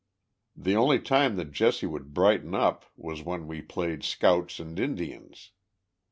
The 0.55 0.75
only 0.75 0.97
Lime 0.97 1.35
that 1.35 1.51
Jesse 1.51 1.85
would 1.85 2.11
brighten 2.11 2.55
up 2.55 2.85
was 2.97 3.21
when 3.21 3.45
we 3.45 3.61
played; 3.61 4.03
Scouts 4.03 4.59
and 4.59 4.79
Indians. 4.79 5.51